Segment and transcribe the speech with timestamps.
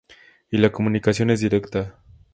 [0.49, 1.99] Y la comunicación es directa.